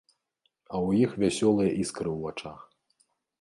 А 0.73 0.75
ў 0.87 1.03
іх 1.07 1.11
вясёлыя 1.25 1.75
іскры 1.85 2.09
ў 2.15 2.17
вачах. 2.25 2.59